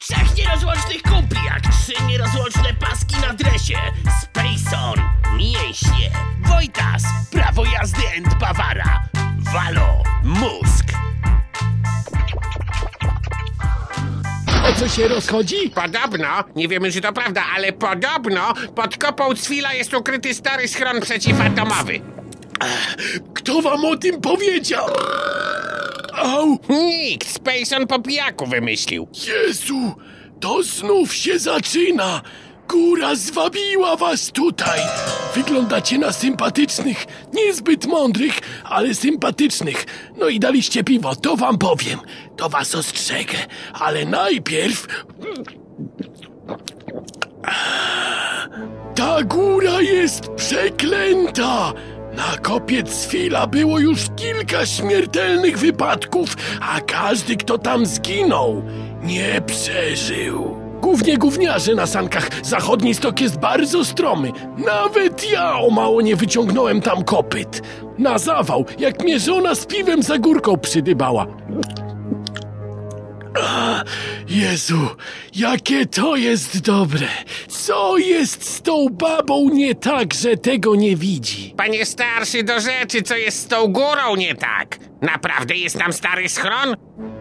[0.00, 3.78] Trzech nierozłącznych kumpli, jak trzy nierozłączne paski na dresie.
[4.22, 5.00] Spacon,
[5.36, 6.10] mięśnie.
[6.48, 9.02] Wojtas, prawo jazdy and Bawara.
[9.54, 10.84] Walo, mózg.
[14.68, 15.70] O co się rozchodzi?
[15.74, 16.26] Podobno,
[16.56, 22.00] nie wiemy, czy to prawda, ale podobno pod kopą Cwila jest ukryty stary schron przeciwatomowy.
[23.34, 24.86] Kto wam o tym powiedział?
[26.16, 26.58] Au!
[26.68, 29.08] Nikt, Spacon po pijaku wymyślił.
[29.26, 29.92] Jezu!
[30.40, 32.22] To znów się zaczyna!
[32.68, 34.80] Góra zwabiła was tutaj!
[35.34, 39.84] Wyglądacie na sympatycznych, niezbyt mądrych, ale sympatycznych.
[40.16, 41.98] No i daliście piwo, to wam powiem.
[42.36, 43.38] To was ostrzegę,
[43.72, 44.86] ale najpierw...
[48.94, 51.72] Ta góra jest przeklęta!
[52.16, 58.62] Na kopiec Fila było już kilka śmiertelnych wypadków, a każdy, kto tam zginął,
[59.02, 60.56] nie przeżył.
[60.80, 62.30] Głównie gówniarze na sankach.
[62.42, 64.32] Zachodni stok jest bardzo stromy.
[64.58, 67.62] Nawet ja o mało nie wyciągnąłem tam kopyt.
[67.98, 71.26] Na zawał, jak mnie żona z piwem za górką przydybała.
[74.34, 74.88] Jezu,
[75.34, 77.06] jakie to jest dobre!
[77.48, 81.54] Co jest z tą babą nie tak, że tego nie widzi?
[81.56, 84.78] Panie starszy, do rzeczy, co jest z tą górą nie tak?
[85.02, 86.76] Naprawdę jest tam stary schron?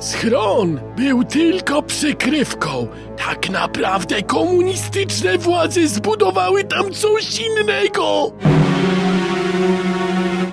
[0.00, 2.88] Schron był tylko przykrywką.
[3.16, 8.32] Tak naprawdę komunistyczne władze zbudowały tam coś innego.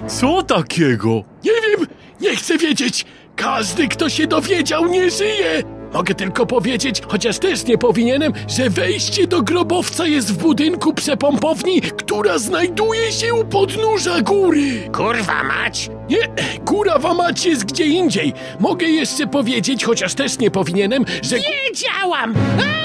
[0.07, 1.23] Co takiego?
[1.43, 1.87] Nie wiem,
[2.21, 3.05] nie chcę wiedzieć.
[3.35, 5.80] Każdy, kto się dowiedział, nie żyje.
[5.93, 11.81] Mogę tylko powiedzieć, chociaż też nie powinienem, że wejście do grobowca jest w budynku przepompowni,
[11.81, 14.89] która znajduje się u podnóża góry.
[14.93, 15.89] Kurwa mać!
[16.09, 16.17] Nie,
[16.65, 18.33] góra wamać jest gdzie indziej.
[18.59, 21.35] Mogę jeszcze powiedzieć, chociaż też nie powinienem, że...
[21.35, 22.33] Wiedziałam!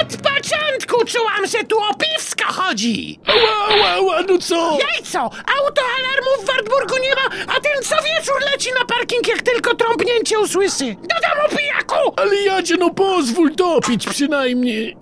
[0.01, 3.21] Od początku czułam, że tu o piwsko chodzi!
[3.27, 4.79] Ała, ała, ała, no co?
[4.81, 5.19] Jajco!
[5.59, 10.39] Autoalarmu w Wartburgu nie ma, a ten co wieczór leci na parking, jak tylko trąbnięcie
[10.41, 10.85] usłyszy.
[10.95, 12.13] Do domu, pijaku!
[12.17, 14.97] Ale Jadzie, no pozwól dopić przynajmniej.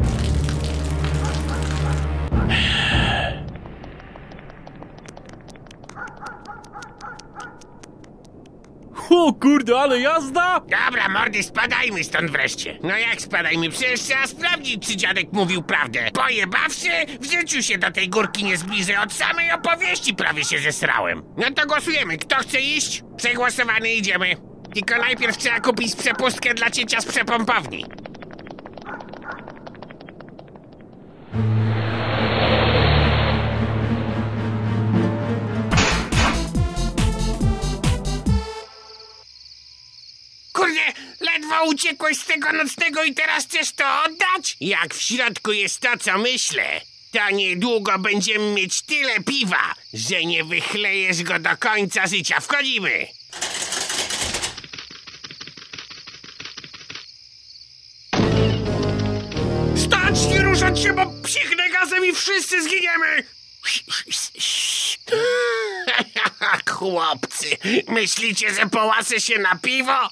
[9.16, 10.60] O kurde, ale jazda!
[10.60, 12.78] Dobra, mordy, spadajmy stąd wreszcie.
[12.82, 13.70] No jak spadajmy?
[13.70, 16.10] Przecież trzeba sprawdzić, czy dziadek mówił prawdę.
[16.14, 19.00] Pojebawszy, w życiu się do tej górki nie zbliżę.
[19.00, 21.22] Od samej opowieści prawie się zesrałem.
[21.36, 22.18] No to głosujemy.
[22.18, 23.02] Kto chce iść?
[23.16, 24.36] Przegłosowany idziemy.
[24.74, 27.84] Tylko najpierw trzeba kupić przepustkę dla ciecia z przepompowni.
[41.74, 44.56] Uciekłeś z tego nocnego i teraz chcesz to oddać?
[44.60, 46.80] Jak w środku jest to, co myślę,
[47.12, 52.40] to niedługo będziemy mieć tyle piwa, że nie wychlejesz go do końca życia.
[52.40, 53.06] Wchodzimy!
[59.76, 63.24] Stać, nie ruszać się, bo psichnę gazem i wszyscy zginiemy!
[66.70, 67.46] Chłopcy,
[67.88, 70.10] myślicie, że połasę się na piwo?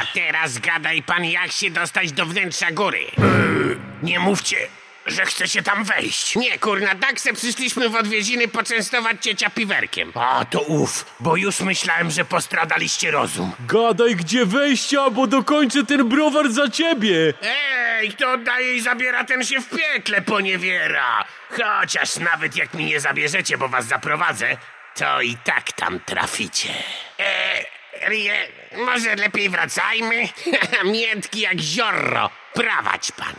[0.00, 3.06] A teraz gadaj pan, jak się dostać do wnętrza góry.
[4.02, 4.56] nie mówcie,
[5.06, 6.36] że chce się tam wejść.
[6.36, 10.12] Nie, kurna, tak se przyszliśmy w odwiedziny poczęstować ciecia piwerkiem.
[10.14, 13.52] A, to uf, bo już myślałem, że postradaliście rozum.
[13.68, 17.34] Gadaj gdzie wejście, albo dokończę ten browar za ciebie!
[17.42, 21.24] Ej, kto oddaje i zabiera, ten się w piekle poniewiera.
[21.50, 24.56] Chociaż nawet jak mi nie zabierzecie, bo was zaprowadzę,
[24.94, 26.68] to i tak tam traficie.
[27.18, 27.64] Eee,
[28.08, 30.28] Rie, może lepiej wracajmy?
[30.84, 32.30] Miętki jak ziorro.
[32.54, 33.34] Prawać pan.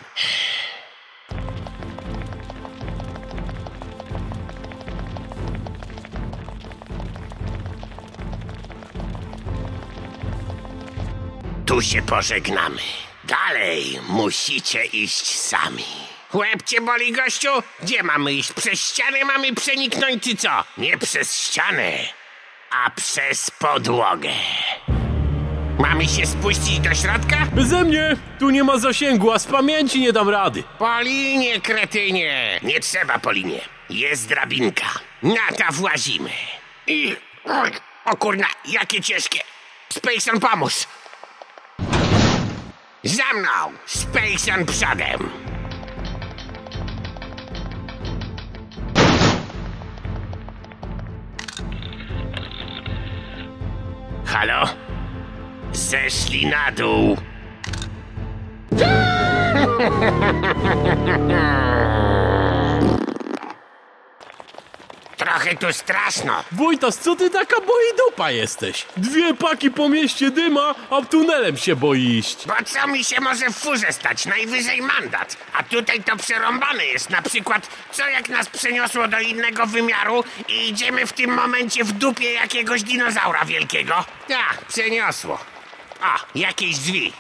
[11.65, 12.81] Tu się pożegnamy.
[13.23, 16.14] Dalej musicie iść sami.
[16.35, 17.49] Łeb cię boli, gościu?
[17.83, 18.53] Gdzie mamy iść?
[18.53, 20.63] Przez ścianę mamy przeniknąć, czy co?
[20.77, 21.91] Nie przez ścianę,
[22.71, 24.29] a przez podłogę.
[25.79, 27.37] Mamy się spuścić do środka?
[27.51, 28.15] Beze mnie!
[28.39, 30.63] Tu nie ma zasięgu, a z pamięci nie dam rady.
[30.79, 32.59] Po linie, kretynie!
[32.63, 33.59] Nie trzeba po linie.
[33.89, 34.85] Jest drabinka.
[35.23, 36.29] Na ta włazimy.
[36.87, 37.15] I...
[37.45, 37.71] Oj,
[38.05, 39.39] o kurna, jakie ciężkie.
[39.89, 40.73] Spacon, pomóż.
[43.03, 43.77] Za mną!
[43.85, 45.44] Spacon przodem!
[54.45, 54.69] Halo?
[55.73, 57.17] Zeszli na dół.
[65.45, 66.43] Trochę tu straszno.
[66.51, 68.85] Wojtas, co ty taka boidupa jesteś?
[68.97, 72.47] Dwie paki po mieście dyma, a tunelem się boi iść.
[72.47, 74.25] Bo co mi się może w furze stać?
[74.25, 75.37] Najwyżej mandat.
[75.53, 77.09] A tutaj to przerąbane jest.
[77.09, 81.91] Na przykład, co jak nas przeniosło do innego wymiaru i idziemy w tym momencie w
[81.91, 84.05] dupie jakiegoś dinozaura wielkiego?
[84.27, 85.39] Tak, przeniosło.
[86.01, 87.13] A, jakieś drzwi.